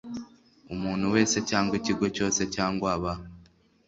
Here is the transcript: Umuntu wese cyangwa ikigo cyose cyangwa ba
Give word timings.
Umuntu 0.73 1.05
wese 1.15 1.37
cyangwa 1.49 1.73
ikigo 1.79 2.05
cyose 2.15 2.41
cyangwa 2.55 2.89
ba 3.01 3.13